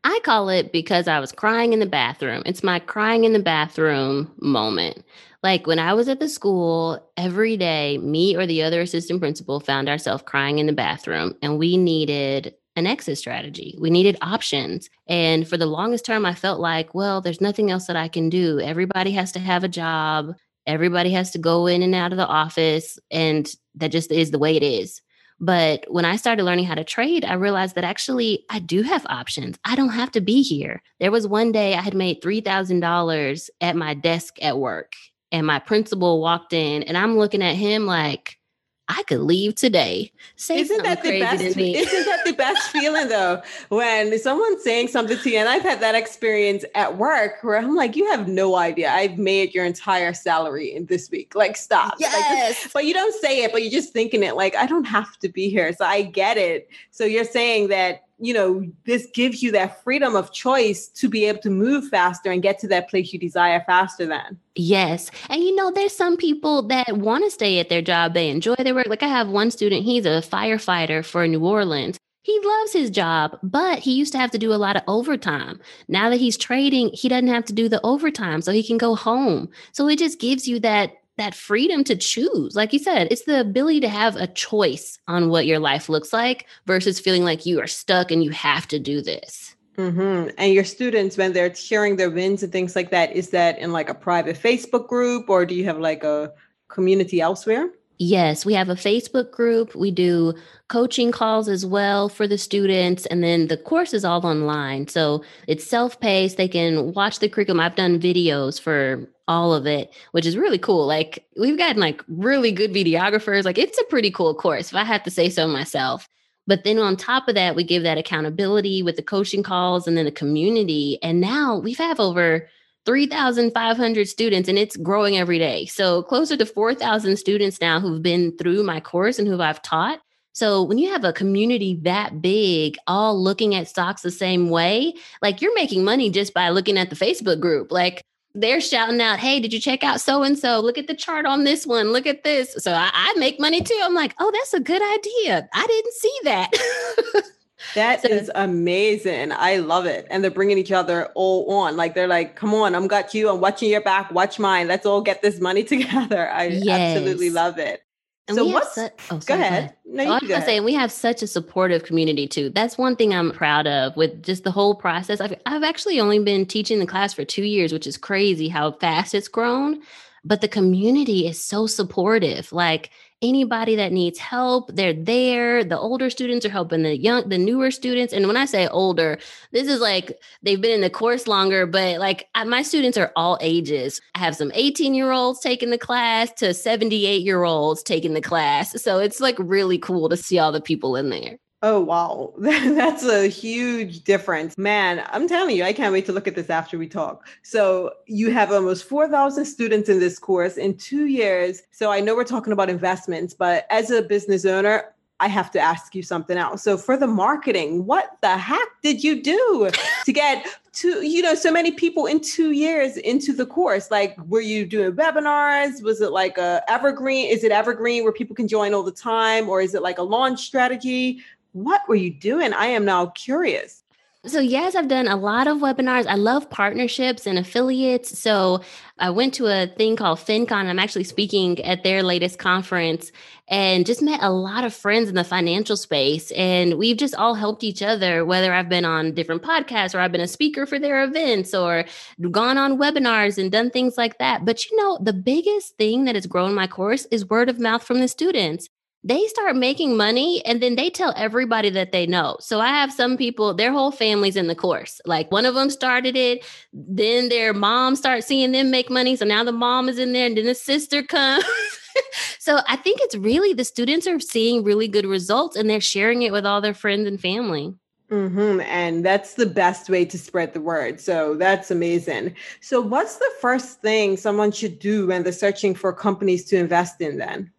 [0.04, 2.42] I call it because I was crying in the bathroom.
[2.44, 5.02] It's my crying in the bathroom moment.
[5.42, 9.60] Like when I was at the school, every day, me or the other assistant principal
[9.60, 13.74] found ourselves crying in the bathroom, and we needed an exit strategy.
[13.80, 14.88] We needed options.
[15.08, 18.28] And for the longest term, I felt like, well, there's nothing else that I can
[18.28, 18.60] do.
[18.60, 20.34] Everybody has to have a job,
[20.66, 22.98] everybody has to go in and out of the office.
[23.10, 25.00] And that just is the way it is.
[25.38, 29.04] But when I started learning how to trade, I realized that actually I do have
[29.06, 29.58] options.
[29.64, 30.82] I don't have to be here.
[30.98, 34.94] There was one day I had made $3,000 at my desk at work,
[35.30, 38.38] and my principal walked in, and I'm looking at him like,
[38.88, 40.12] I could leave today.
[40.36, 41.42] Say isn't that the best?
[41.42, 43.42] Isn't that the best feeling though?
[43.68, 47.74] When someone's saying something to you, and I've had that experience at work where I'm
[47.74, 48.90] like, you have no idea.
[48.92, 51.34] I've made your entire salary in this week.
[51.34, 51.94] Like, stop.
[51.98, 52.64] Yes.
[52.64, 54.36] Like, but you don't say it, but you're just thinking it.
[54.36, 56.68] Like, I don't have to be here, so I get it.
[56.92, 61.26] So you're saying that you know, this gives you that freedom of choice to be
[61.26, 64.38] able to move faster and get to that place you desire faster than.
[64.54, 65.10] Yes.
[65.28, 68.54] And you know, there's some people that want to stay at their job, they enjoy
[68.54, 68.86] their work.
[68.86, 71.98] Like I have one student, he's a firefighter for New Orleans.
[72.22, 75.60] He loves his job, but he used to have to do a lot of overtime.
[75.86, 78.96] Now that he's trading, he doesn't have to do the overtime, so he can go
[78.96, 79.48] home.
[79.70, 82.54] So it just gives you that that freedom to choose.
[82.54, 86.12] Like you said, it's the ability to have a choice on what your life looks
[86.12, 89.54] like versus feeling like you are stuck and you have to do this.
[89.76, 90.30] Mm-hmm.
[90.38, 93.72] And your students, when they're sharing their wins and things like that, is that in
[93.72, 96.32] like a private Facebook group or do you have like a
[96.68, 97.70] community elsewhere?
[97.98, 99.74] Yes, we have a Facebook group.
[99.74, 100.34] We do
[100.68, 103.06] coaching calls as well for the students.
[103.06, 104.88] And then the course is all online.
[104.88, 106.36] So it's self paced.
[106.36, 107.60] They can watch the curriculum.
[107.60, 110.86] I've done videos for all of it, which is really cool.
[110.86, 113.44] Like we've gotten like really good videographers.
[113.44, 116.08] Like it's a pretty cool course, if I have to say so myself.
[116.46, 119.96] But then on top of that, we give that accountability with the coaching calls and
[119.96, 120.98] then the community.
[121.02, 122.48] And now we've have over
[122.84, 125.66] 3,500 students and it's growing every day.
[125.66, 130.00] So closer to 4,000 students now who've been through my course and who I've taught.
[130.32, 134.94] So when you have a community that big, all looking at stocks the same way,
[135.20, 137.72] like you're making money just by looking at the Facebook group.
[137.72, 138.02] Like
[138.36, 140.60] they're shouting out, Hey, did you check out so and so?
[140.60, 141.92] Look at the chart on this one.
[141.92, 142.54] Look at this.
[142.58, 143.78] So I, I, make money too.
[143.82, 145.48] I'm like, Oh, that's a good idea.
[145.52, 147.22] I didn't see that.
[147.74, 149.32] That so, is amazing.
[149.32, 150.06] I love it.
[150.10, 151.76] And they're bringing each other all on.
[151.76, 153.30] Like they're like, come on, I'm got you.
[153.30, 154.10] I'm watching your back.
[154.12, 154.68] Watch mine.
[154.68, 156.28] Let's all get this money together.
[156.30, 156.96] I yes.
[156.96, 157.82] absolutely love it.
[158.28, 159.74] And so what's su- oh, go ahead.
[159.84, 162.50] No, oh, I was gonna say we have such a supportive community too.
[162.50, 165.20] That's one thing I'm proud of with just the whole process.
[165.20, 168.72] I've I've actually only been teaching the class for two years, which is crazy how
[168.72, 169.80] fast it's grown.
[170.26, 172.52] But the community is so supportive.
[172.52, 172.90] Like
[173.22, 177.70] anybody that needs help they're there the older students are helping the young the newer
[177.70, 179.18] students and when i say older
[179.52, 180.12] this is like
[180.42, 184.36] they've been in the course longer but like my students are all ages i have
[184.36, 188.98] some 18 year olds taking the class to 78 year olds taking the class so
[188.98, 192.34] it's like really cool to see all the people in there Oh, wow.
[192.38, 194.56] That's a huge difference.
[194.58, 197.26] Man, I'm telling you, I can't wait to look at this after we talk.
[197.42, 201.62] So, you have almost 4,000 students in this course in two years.
[201.70, 205.58] So, I know we're talking about investments, but as a business owner, I have to
[205.58, 206.62] ask you something else.
[206.62, 209.70] So, for the marketing, what the heck did you do
[210.04, 213.90] to get to, you know, so many people in two years into the course?
[213.90, 215.82] Like, were you doing webinars?
[215.82, 217.30] Was it like a evergreen?
[217.30, 219.48] Is it evergreen where people can join all the time?
[219.48, 221.22] Or is it like a launch strategy?
[221.56, 222.52] What were you doing?
[222.52, 223.82] I am now curious.
[224.26, 226.06] So, yes, I've done a lot of webinars.
[226.06, 228.18] I love partnerships and affiliates.
[228.18, 228.60] So,
[228.98, 230.66] I went to a thing called FinCon.
[230.66, 233.12] I'm actually speaking at their latest conference
[233.46, 236.32] and just met a lot of friends in the financial space.
[236.32, 240.12] And we've just all helped each other, whether I've been on different podcasts or I've
[240.12, 241.84] been a speaker for their events or
[242.30, 244.44] gone on webinars and done things like that.
[244.44, 247.84] But you know, the biggest thing that has grown my course is word of mouth
[247.84, 248.68] from the students
[249.06, 252.36] they start making money and then they tell everybody that they know.
[252.40, 255.00] So I have some people, their whole family's in the course.
[255.06, 259.14] Like one of them started it, then their mom starts seeing them make money.
[259.14, 261.44] So now the mom is in there and then the sister comes.
[262.40, 266.22] so I think it's really the students are seeing really good results and they're sharing
[266.22, 267.72] it with all their friends and family.
[268.10, 268.60] Mm-hmm.
[268.62, 271.00] And that's the best way to spread the word.
[271.00, 272.34] So that's amazing.
[272.60, 277.00] So, what's the first thing someone should do when they're searching for companies to invest
[277.00, 277.50] in then?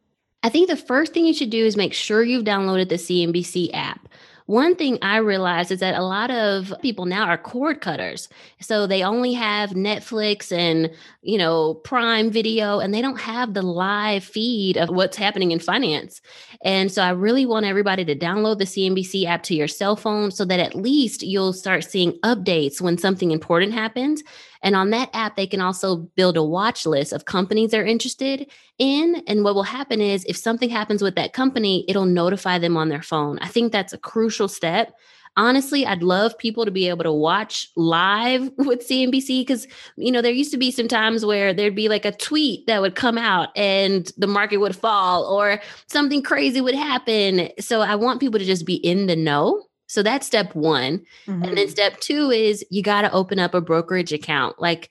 [0.44, 3.72] I think the first thing you should do is make sure you've downloaded the CNBC
[3.74, 4.08] app.
[4.48, 8.30] One thing I realized is that a lot of people now are cord cutters.
[8.62, 10.90] So they only have Netflix and,
[11.22, 15.60] you know, Prime Video, and they don't have the live feed of what's happening in
[15.60, 16.22] finance.
[16.64, 20.32] And so I really want everybody to download the CNBC app to your cell phone
[20.32, 24.24] so that at least you'll start seeing updates when something important happens.
[24.62, 28.50] And on that app, they can also build a watch list of companies they're interested
[28.78, 29.24] in.
[29.28, 32.90] And what will happen is if something happens with that company, it'll notify them on
[32.90, 33.40] their phone.
[33.40, 34.94] I think that's a crucial step.
[35.36, 40.22] Honestly, I'd love people to be able to watch live with CNBC because, you know,
[40.22, 43.20] there used to be some times where there'd be like a tweet that would come
[43.20, 47.50] out and the market would fall or something crazy would happen.
[47.60, 51.00] So I want people to just be in the know so that's step one.
[51.26, 51.32] Mm-hmm.
[51.32, 51.70] And then mm-hmm.
[51.70, 54.62] step two is you got to open up a brokerage account.
[54.62, 54.90] Like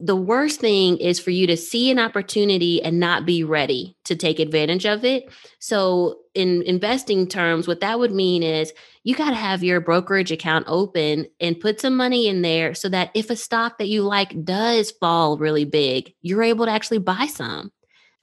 [0.00, 4.16] the worst thing is for you to see an opportunity and not be ready to
[4.16, 5.32] take advantage of it.
[5.60, 8.72] So, in investing terms, what that would mean is
[9.04, 12.88] you got to have your brokerage account open and put some money in there so
[12.88, 16.98] that if a stock that you like does fall really big, you're able to actually
[16.98, 17.70] buy some.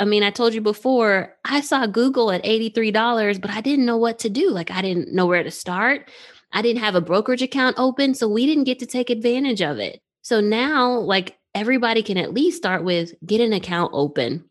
[0.01, 3.97] I mean, I told you before, I saw Google at $83, but I didn't know
[3.97, 4.49] what to do.
[4.49, 6.09] Like, I didn't know where to start.
[6.51, 9.77] I didn't have a brokerage account open, so we didn't get to take advantage of
[9.77, 10.01] it.
[10.23, 14.43] So now, like, everybody can at least start with get an account open.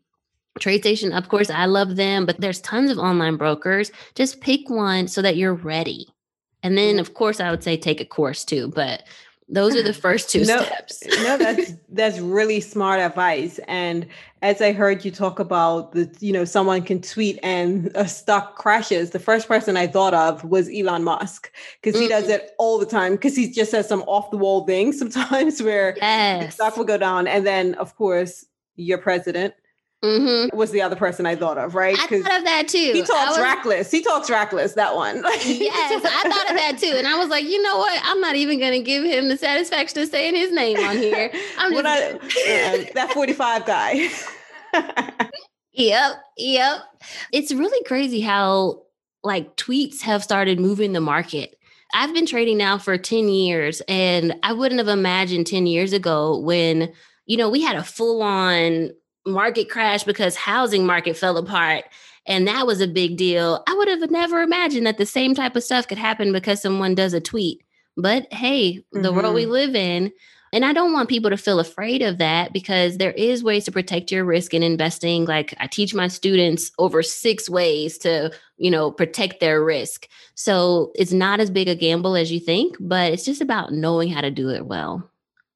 [0.57, 3.91] TradeStation, of course, I love them, but there's tons of online brokers.
[4.15, 6.07] Just pick one so that you're ready.
[6.63, 9.03] And then, of course, I would say take a course too, but
[9.51, 11.03] those are the first two no, steps.
[11.05, 13.59] no, that's that's really smart advice.
[13.67, 14.07] And
[14.41, 18.55] as I heard you talk about the, you know, someone can tweet and a stock
[18.55, 19.09] crashes.
[19.09, 22.21] The first person I thought of was Elon Musk because he mm-hmm.
[22.21, 23.13] does it all the time.
[23.13, 26.53] Because he just says some off the wall things sometimes where yes.
[26.53, 28.45] stock will go down, and then of course
[28.77, 29.53] your president
[30.03, 30.57] Mm-hmm.
[30.57, 31.95] Was the other person I thought of, right?
[31.95, 32.91] I thought of that too.
[32.91, 33.91] He talks was, reckless.
[33.91, 34.73] He talks reckless.
[34.73, 35.17] That one.
[35.45, 38.01] yes, I thought of that too, and I was like, you know what?
[38.03, 41.29] I'm not even going to give him the satisfaction of saying his name on here.
[41.59, 44.09] I'm just I, uh, that 45 guy.
[45.73, 46.79] yep, yep.
[47.31, 48.81] It's really crazy how
[49.23, 51.55] like tweets have started moving the market.
[51.93, 56.39] I've been trading now for 10 years, and I wouldn't have imagined 10 years ago
[56.39, 56.91] when
[57.27, 58.89] you know we had a full on
[59.25, 61.85] market crash because housing market fell apart
[62.25, 65.55] and that was a big deal i would have never imagined that the same type
[65.55, 67.61] of stuff could happen because someone does a tweet
[67.97, 69.01] but hey mm-hmm.
[69.01, 69.51] the world we mm-hmm.
[69.51, 70.11] live in
[70.53, 73.71] and i don't want people to feel afraid of that because there is ways to
[73.71, 78.71] protect your risk in investing like i teach my students over six ways to you
[78.71, 83.13] know protect their risk so it's not as big a gamble as you think but
[83.13, 85.10] it's just about knowing how to do it well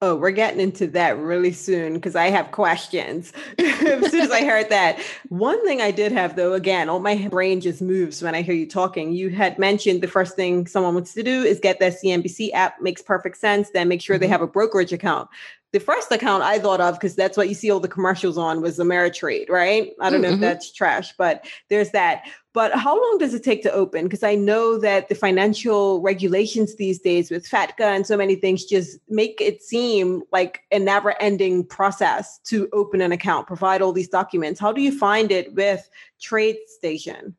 [0.05, 3.33] Oh, we're getting into that really soon because I have questions.
[3.57, 4.99] as soon as I heard that.
[5.29, 8.53] One thing I did have, though, again, all my brain just moves when I hear
[8.53, 9.13] you talking.
[9.13, 12.79] You had mentioned the first thing someone wants to do is get that CNBC app,
[12.83, 13.71] makes perfect sense.
[13.71, 14.21] Then make sure mm-hmm.
[14.21, 15.27] they have a brokerage account
[15.71, 18.61] the first account I thought of, because that's what you see all the commercials on,
[18.61, 19.91] was Ameritrade, right?
[19.99, 20.21] I don't mm-hmm.
[20.21, 20.41] know if mm-hmm.
[20.41, 22.23] that's trash, but there's that.
[22.55, 24.05] But how long does it take to open?
[24.05, 28.63] Because I know that the financial regulations these days with FATCA and so many things
[28.63, 33.91] just make it seem like a never ending process to open an account, provide all
[33.91, 34.57] these documents.
[34.57, 35.89] How do you find it with
[36.21, 37.33] TradeStation?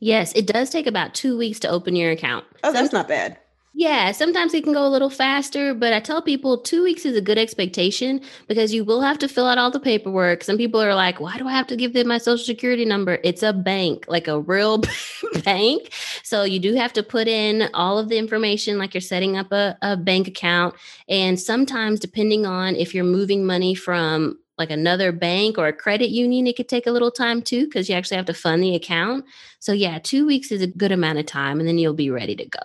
[0.00, 2.46] Yes, it does take about two weeks to open your account.
[2.64, 3.38] Oh, that's not bad.
[3.78, 7.14] Yeah, sometimes it can go a little faster, but I tell people two weeks is
[7.14, 10.42] a good expectation because you will have to fill out all the paperwork.
[10.42, 13.18] Some people are like, why do I have to give them my social security number?
[13.22, 14.82] It's a bank, like a real
[15.44, 15.92] bank.
[16.22, 19.52] So you do have to put in all of the information, like you're setting up
[19.52, 20.74] a, a bank account.
[21.06, 26.08] And sometimes, depending on if you're moving money from like another bank or a credit
[26.08, 28.74] union, it could take a little time too, because you actually have to fund the
[28.74, 29.26] account.
[29.58, 32.34] So, yeah, two weeks is a good amount of time, and then you'll be ready
[32.36, 32.62] to go.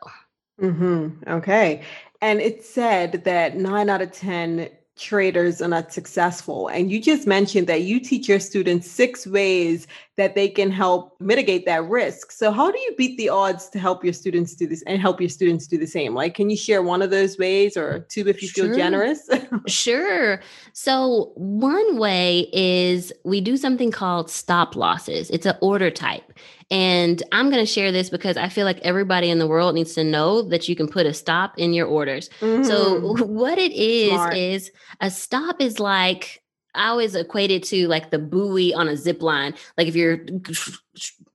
[0.62, 1.30] Mm-hmm.
[1.30, 1.84] Okay.
[2.22, 6.68] And it said that nine out of 10 traders are not successful.
[6.68, 9.88] And you just mentioned that you teach your students six ways
[10.22, 12.32] that they can help mitigate that risk.
[12.32, 15.20] So, how do you beat the odds to help your students do this and help
[15.20, 16.14] your students do the same?
[16.14, 18.68] Like, can you share one of those ways or two if you sure.
[18.68, 19.28] feel generous?
[19.68, 20.40] sure.
[20.74, 26.32] So, one way is we do something called stop losses, it's an order type.
[26.70, 29.94] And I'm going to share this because I feel like everybody in the world needs
[29.96, 32.30] to know that you can put a stop in your orders.
[32.40, 32.64] Mm-hmm.
[32.64, 34.38] So, what it is, Smart.
[34.38, 36.41] is a stop is like
[36.76, 39.54] I always equate it to like the buoy on a zip line.
[39.78, 40.26] Like if you're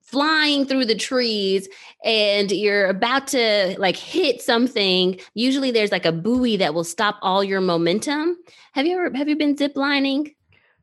[0.01, 1.67] flying through the trees
[2.03, 7.17] and you're about to like hit something, usually there's like a buoy that will stop
[7.21, 8.37] all your momentum.
[8.71, 10.33] Have you ever have you been zip lining?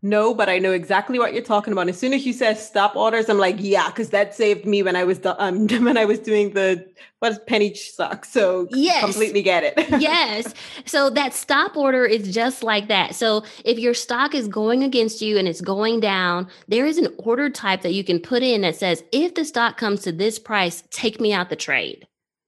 [0.04, 1.88] No, but I know exactly what you're talking about.
[1.88, 4.96] As soon as you said stop orders, I'm like, yeah, because that saved me when
[4.96, 6.86] I was um when I was doing the
[7.20, 8.26] what's penny stock.
[8.26, 9.02] So yes.
[9.02, 9.74] completely get it.
[10.02, 10.52] yes.
[10.84, 13.14] So that stop order is just like that.
[13.14, 17.08] So if your stock is going against you and it's going down, there is an
[17.16, 20.38] order type that you can put in that says, if the stock comes to this
[20.38, 22.06] price, take me out the trade.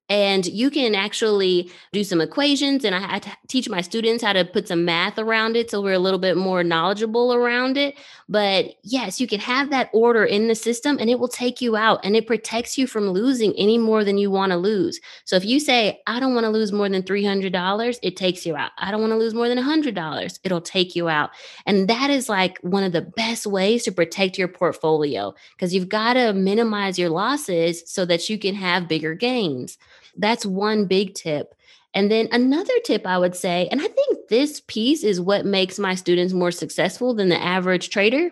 [0.08, 4.68] And you can actually do some equations, and I, teach my students how to put
[4.68, 7.96] some math around it so we're a little bit more knowledgeable around it.
[8.28, 11.76] But yes, you can have that order in the system and it will take you
[11.76, 15.00] out and it protects you from losing any more than you want to lose.
[15.24, 18.56] So if you say, I don't want to lose more than $300, it takes you
[18.56, 18.72] out.
[18.78, 21.30] I don't want to lose more than $100, it'll take you out.
[21.66, 25.88] And that is like one of the best ways to protect your portfolio because you've
[25.88, 29.78] got to minimize your losses so that you can have bigger gains.
[30.16, 31.54] That's one big tip.
[31.94, 35.78] And then another tip I would say, and I think this piece is what makes
[35.78, 38.30] my students more successful than the average trader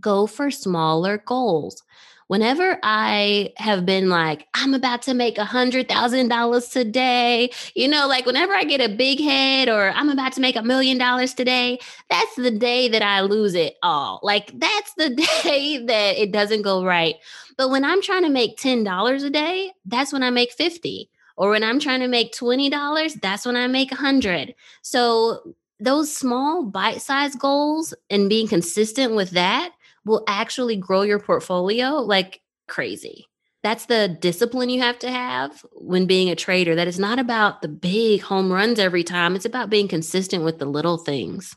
[0.00, 1.82] go for smaller goals.
[2.28, 7.86] Whenever I have been like, I'm about to make a hundred thousand dollars today, you
[7.86, 10.98] know, like whenever I get a big head or I'm about to make a million
[10.98, 11.78] dollars today,
[12.10, 14.18] that's the day that I lose it all.
[14.24, 15.10] Like that's the
[15.42, 17.14] day that it doesn't go right.
[17.56, 21.08] But when I'm trying to make $10 a day, that's when I make 50.
[21.36, 24.54] Or when I'm trying to make $20, that's when I make 100.
[24.82, 29.72] So those small bite-sized goals and being consistent with that
[30.06, 33.26] will actually grow your portfolio like crazy.
[33.62, 36.76] That's the discipline you have to have when being a trader.
[36.76, 39.34] That is not about the big home runs every time.
[39.34, 41.56] It's about being consistent with the little things.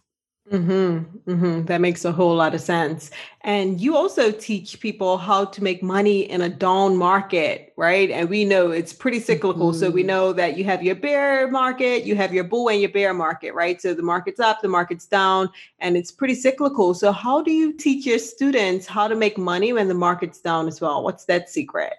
[0.51, 1.65] Mm-hmm, mm-hmm.
[1.65, 3.11] That makes a whole lot of sense.
[3.41, 8.09] And you also teach people how to make money in a down market, right?
[8.09, 9.71] And we know it's pretty cyclical.
[9.71, 9.79] Mm-hmm.
[9.79, 10.07] So we mm-hmm.
[10.07, 13.53] know that you have your bear market, you have your bull and your bear market,
[13.53, 13.79] right?
[13.79, 16.95] So the market's up, the market's down, and it's pretty cyclical.
[16.95, 20.67] So how do you teach your students how to make money when the market's down
[20.67, 21.03] as well?
[21.03, 21.93] What's that secret?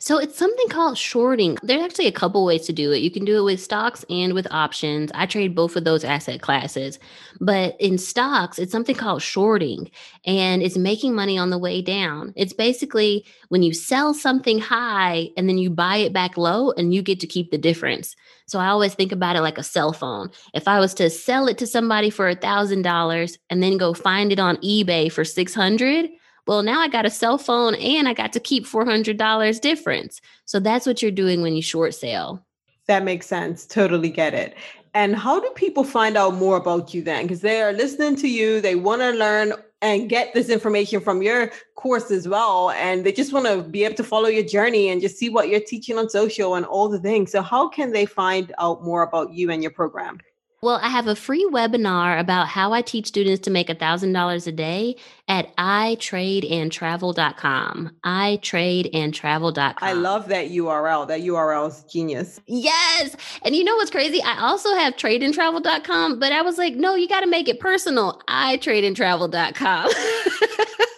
[0.00, 1.58] So it's something called shorting.
[1.64, 2.98] There's actually a couple ways to do it.
[2.98, 5.10] You can do it with stocks and with options.
[5.12, 7.00] I trade both of those asset classes.
[7.40, 9.90] But in stocks, it's something called shorting
[10.24, 12.32] and it's making money on the way down.
[12.36, 16.94] It's basically when you sell something high and then you buy it back low and
[16.94, 18.14] you get to keep the difference.
[18.46, 20.30] So I always think about it like a cell phone.
[20.54, 23.94] If I was to sell it to somebody for a thousand dollars and then go
[23.94, 26.08] find it on eBay for 600,
[26.48, 30.20] well, now I got a cell phone and I got to keep $400 difference.
[30.46, 32.42] So that's what you're doing when you short sale.
[32.86, 33.66] That makes sense.
[33.66, 34.56] Totally get it.
[34.94, 37.24] And how do people find out more about you then?
[37.24, 41.20] Because they are listening to you, they want to learn and get this information from
[41.20, 42.70] your course as well.
[42.70, 45.50] And they just want to be able to follow your journey and just see what
[45.50, 47.30] you're teaching on social and all the things.
[47.30, 50.18] So, how can they find out more about you and your program?
[50.60, 54.52] Well, I have a free webinar about how I teach students to make $1,000 a
[54.52, 54.96] day
[55.28, 57.90] at itradeandtravel.com.
[58.04, 59.74] itradeandtravel.com.
[59.80, 61.06] I love that URL.
[61.06, 62.40] That URL is genius.
[62.46, 63.14] Yes.
[63.42, 64.20] And you know what's crazy?
[64.20, 68.20] I also have tradeandtravel.com, but I was like, no, you got to make it personal.
[68.28, 69.90] itradeandtravel.com.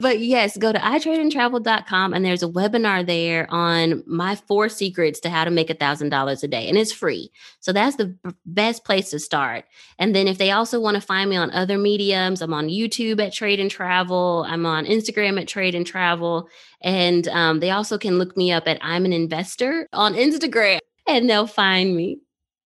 [0.00, 5.30] but yes, go to itradeandtravel.com and there's a webinar there on my four secrets to
[5.30, 6.68] how to make a thousand dollars a day.
[6.68, 7.32] And it's free.
[7.60, 9.64] So that's the b- best place to start.
[9.98, 13.20] And then if they also want to find me on other mediums, I'm on YouTube
[13.24, 14.46] at Trade and Travel.
[14.48, 16.48] I'm on Instagram at Trade and Travel.
[16.80, 20.78] And um, they also can look me up at I'm an investor on Instagram
[21.08, 22.20] and they'll find me.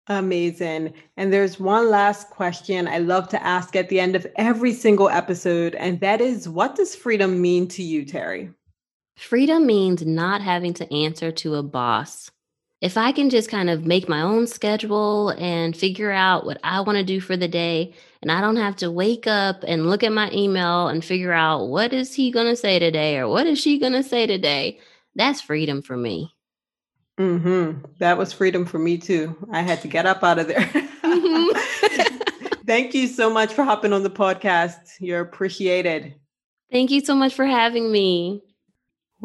[0.08, 0.94] Amazing.
[1.18, 5.10] And there's one last question I love to ask at the end of every single
[5.10, 8.54] episode, and that is what does freedom mean to you, Teri?
[9.18, 12.30] Freedom means not having to answer to a boss.
[12.82, 16.82] If I can just kind of make my own schedule and figure out what I
[16.82, 20.04] want to do for the day, and I don't have to wake up and look
[20.04, 23.48] at my email and figure out what is he going to say today or what
[23.48, 24.80] is she going to say today,
[25.16, 26.35] that's freedom for me.
[27.20, 27.86] Mm-hmm.
[28.00, 29.36] That was freedom for me too.
[29.52, 30.62] I had to get up out of there.
[30.62, 32.16] Mm-hmm.
[32.66, 34.76] Thank you so much for hopping on the podcast.
[35.00, 36.16] You're appreciated.
[36.72, 38.42] Thank you so much for having me.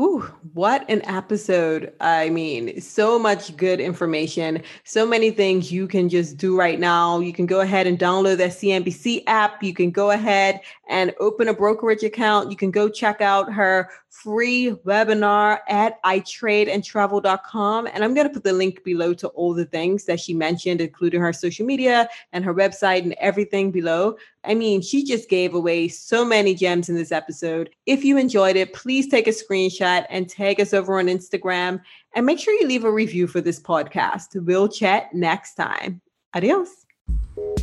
[0.01, 0.23] Whew,
[0.55, 1.93] what an episode.
[2.01, 7.21] I mean, so much good information, so many things you can just do right now.
[7.21, 9.63] You can go ahead and download that CNBC app.
[9.63, 12.51] You can go ahead and open a brokerage account.
[12.51, 17.87] You can go check out her free webinar at itradeandtravel.com.
[17.93, 20.81] And I'm going to put the link below to all the things that she mentioned,
[20.81, 24.17] including her social media and her website and everything below.
[24.45, 27.71] I mean, she just gave away so many gems in this episode.
[27.87, 31.81] If you enjoyed it, please take a screenshot and tag us over on Instagram.
[32.15, 34.29] And make sure you leave a review for this podcast.
[34.35, 36.01] We'll chat next time.
[36.35, 36.87] Adios.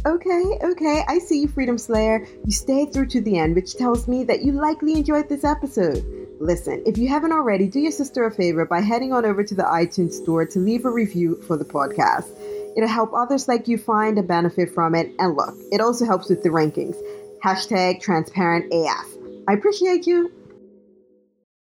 [0.05, 2.25] Okay, okay, I see you, Freedom Slayer.
[2.45, 6.05] You stayed through to the end, which tells me that you likely enjoyed this episode.
[6.39, 9.55] Listen, if you haven't already, do your sister a favor by heading on over to
[9.55, 12.29] the iTunes store to leave a review for the podcast.
[12.75, 15.11] It'll help others like you find a benefit from it.
[15.19, 16.95] And look, it also helps with the rankings.
[17.43, 19.07] Hashtag transparent AF.
[19.47, 20.31] I appreciate you.